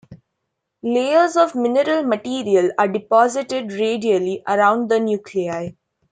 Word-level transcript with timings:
Layers 0.81 1.37
of 1.37 1.53
mineral 1.53 2.01
material 2.01 2.71
are 2.79 2.87
deposited 2.87 3.71
radially 3.71 4.41
around 4.47 4.89
the 4.89 4.99
nuclei. 4.99 5.73